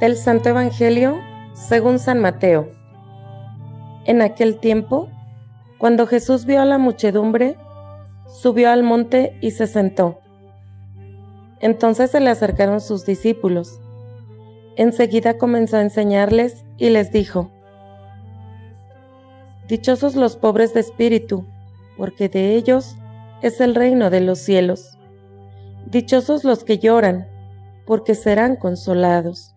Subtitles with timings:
[0.00, 1.18] Del Santo Evangelio
[1.54, 2.68] según San Mateo.
[4.04, 5.08] En aquel tiempo,
[5.76, 7.56] cuando Jesús vio a la muchedumbre,
[8.28, 10.20] subió al monte y se sentó.
[11.58, 13.80] Entonces se le acercaron sus discípulos.
[14.76, 17.50] Enseguida comenzó a enseñarles y les dijo,
[19.66, 21.44] Dichosos los pobres de espíritu,
[21.96, 22.94] porque de ellos
[23.42, 24.96] es el reino de los cielos.
[25.86, 27.26] Dichosos los que lloran,
[27.84, 29.56] porque serán consolados.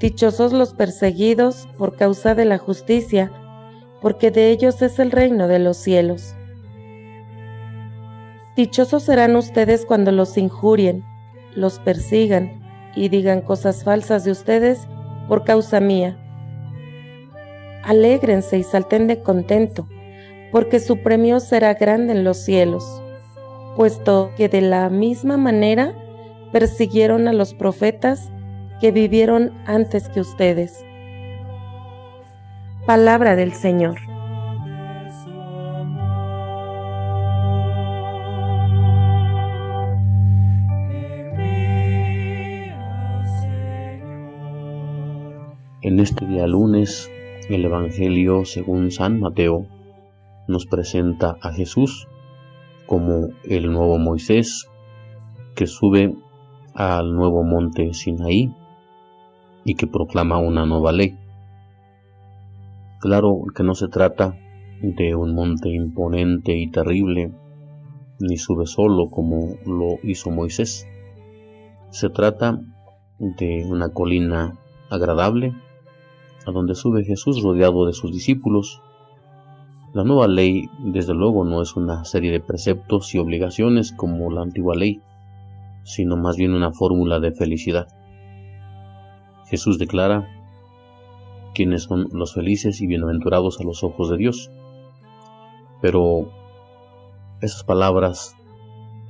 [0.00, 3.30] Dichosos los perseguidos por causa de la justicia,
[4.00, 6.34] porque de ellos es el reino de los cielos.
[8.56, 11.04] Dichosos serán ustedes cuando los injurien,
[11.54, 12.62] los persigan
[12.96, 14.88] y digan cosas falsas de ustedes
[15.28, 16.16] por causa mía.
[17.84, 19.86] Alégrense y salten de contento,
[20.50, 23.02] porque su premio será grande en los cielos,
[23.76, 25.94] puesto que de la misma manera
[26.52, 28.30] persiguieron a los profetas
[28.80, 30.84] que vivieron antes que ustedes.
[32.86, 33.98] Palabra del Señor.
[45.82, 47.10] En este día lunes,
[47.48, 49.66] el Evangelio según San Mateo
[50.48, 52.08] nos presenta a Jesús
[52.86, 54.68] como el nuevo Moisés
[55.54, 56.14] que sube
[56.74, 58.54] al nuevo monte Sinaí
[59.64, 61.18] y que proclama una nueva ley.
[63.00, 64.36] Claro que no se trata
[64.82, 67.32] de un monte imponente y terrible,
[68.18, 70.86] ni sube solo como lo hizo Moisés.
[71.90, 72.60] Se trata
[73.18, 74.58] de una colina
[74.90, 75.54] agradable,
[76.46, 78.82] a donde sube Jesús rodeado de sus discípulos.
[79.92, 84.42] La nueva ley, desde luego, no es una serie de preceptos y obligaciones como la
[84.42, 85.00] antigua ley,
[85.84, 87.88] sino más bien una fórmula de felicidad.
[89.50, 90.28] Jesús declara
[91.54, 94.48] quiénes son los felices y bienaventurados a los ojos de Dios.
[95.82, 96.30] Pero
[97.40, 98.36] esas palabras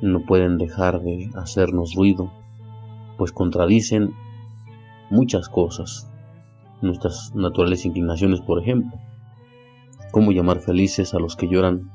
[0.00, 2.32] no pueden dejar de hacernos ruido,
[3.18, 4.14] pues contradicen
[5.10, 6.10] muchas cosas,
[6.80, 8.98] nuestras naturales inclinaciones, por ejemplo.
[10.12, 11.90] ¿Cómo llamar felices a los que lloran,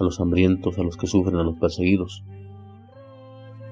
[0.00, 2.24] a los hambrientos, a los que sufren, a los perseguidos?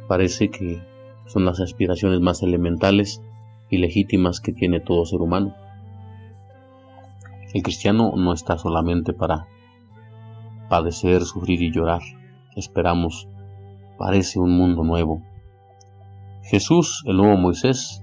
[0.08, 0.82] Parece que
[1.25, 3.22] son las aspiraciones más elementales
[3.70, 5.54] y legítimas que tiene todo ser humano.
[7.54, 9.47] El cristiano no está solamente para
[10.69, 12.03] padecer, sufrir y llorar.
[12.56, 13.28] Esperamos,
[13.98, 15.22] parece un mundo nuevo.
[16.42, 18.03] Jesús, el nuevo Moisés,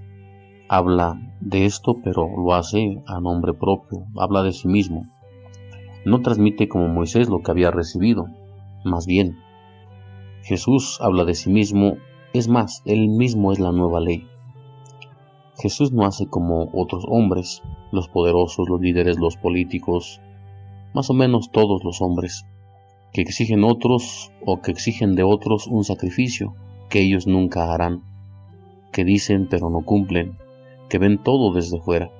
[0.68, 5.04] habla de esto, pero lo hace a nombre propio, habla de sí mismo.
[6.04, 8.26] No transmite como Moisés lo que había recibido,
[8.84, 9.38] más bien,
[10.42, 11.96] Jesús habla de sí mismo,
[12.32, 14.26] es más, él mismo es la nueva ley.
[15.60, 20.20] Jesús no hace como otros hombres, los poderosos, los líderes, los políticos,
[20.94, 22.44] más o menos todos los hombres,
[23.12, 26.54] que exigen otros o que exigen de otros un sacrificio
[26.88, 28.02] que ellos nunca harán,
[28.92, 30.38] que dicen pero no cumplen,
[30.88, 32.10] que ven todo desde fuera.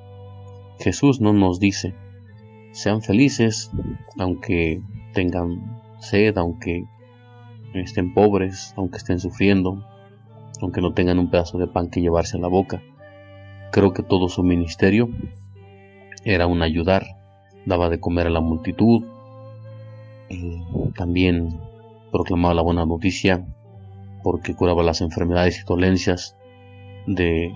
[0.80, 1.94] Jesús no nos dice,
[2.72, 3.70] sean felices
[4.18, 4.82] aunque
[5.14, 6.84] tengan sed, aunque
[7.74, 9.84] estén pobres, aunque estén sufriendo,
[10.60, 12.82] aunque no tengan un pedazo de pan que llevarse a la boca.
[13.70, 15.10] Creo que todo su ministerio
[16.24, 17.06] era un ayudar,
[17.66, 19.04] daba de comer a la multitud,
[20.96, 21.60] también
[22.10, 23.46] proclamaba la buena noticia
[24.22, 26.36] porque curaba las enfermedades y dolencias
[27.06, 27.52] de,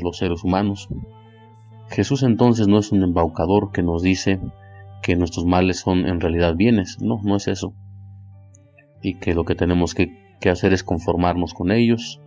[0.00, 0.88] los seres humanos.
[1.88, 4.40] Jesús entonces no es un embaucador que nos dice
[5.02, 7.74] que nuestros males son en realidad bienes, no, no es eso.
[9.02, 10.10] Y que lo que tenemos que
[10.50, 12.20] hacer es conformarnos con ellos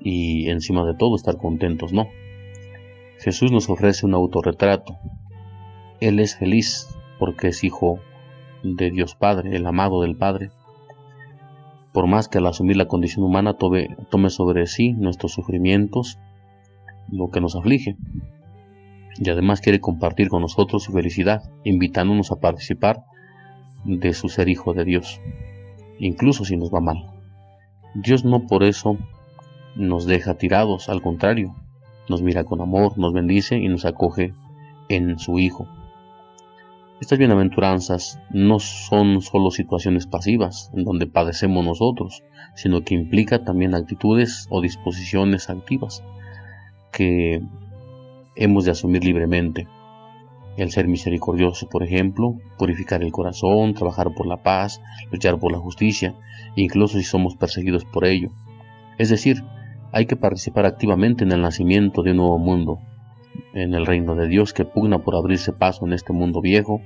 [0.00, 2.08] y encima de todo estar contentos, no.
[3.18, 4.96] Jesús nos ofrece un autorretrato.
[6.00, 6.88] Él es feliz
[7.18, 7.98] porque es hijo
[8.62, 10.50] de Dios Padre, el amado del Padre
[11.98, 16.18] por más que al asumir la condición humana tome, tome sobre sí nuestros sufrimientos,
[17.10, 17.96] lo que nos aflige.
[19.16, 23.02] Y además quiere compartir con nosotros su felicidad, invitándonos a participar
[23.84, 25.20] de su ser hijo de Dios,
[25.98, 27.10] incluso si nos va mal.
[27.94, 28.96] Dios no por eso
[29.74, 31.56] nos deja tirados, al contrario,
[32.08, 34.32] nos mira con amor, nos bendice y nos acoge
[34.88, 35.68] en su Hijo.
[37.00, 42.24] Estas bienaventuranzas no son solo situaciones pasivas en donde padecemos nosotros,
[42.54, 46.02] sino que implica también actitudes o disposiciones activas
[46.90, 47.40] que
[48.34, 49.68] hemos de asumir libremente.
[50.56, 54.80] El ser misericordioso, por ejemplo, purificar el corazón, trabajar por la paz,
[55.12, 56.16] luchar por la justicia,
[56.56, 58.30] incluso si somos perseguidos por ello.
[58.98, 59.44] Es decir,
[59.92, 62.78] hay que participar activamente en el nacimiento de un nuevo mundo,
[63.54, 66.80] en el reino de Dios que pugna por abrirse paso en este mundo viejo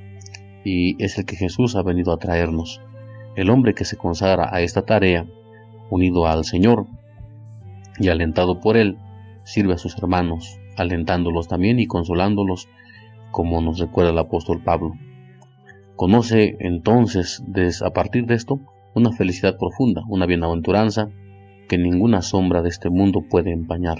[0.64, 2.80] y es el que Jesús ha venido a traernos.
[3.34, 5.26] El hombre que se consagra a esta tarea,
[5.90, 6.86] unido al Señor
[7.98, 8.98] y alentado por Él,
[9.44, 12.68] sirve a sus hermanos, alentándolos también y consolándolos,
[13.30, 14.92] como nos recuerda el apóstol Pablo.
[15.96, 17.42] Conoce entonces,
[17.82, 18.60] a partir de esto,
[18.94, 21.08] una felicidad profunda, una bienaventuranza
[21.72, 23.96] que ninguna sombra de este mundo puede empañar.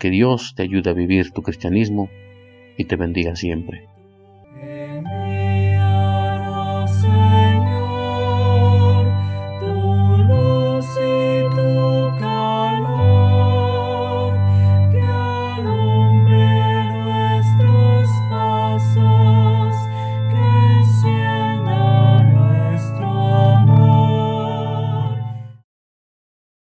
[0.00, 2.08] Que Dios te ayude a vivir tu cristianismo
[2.76, 3.86] y te bendiga siempre.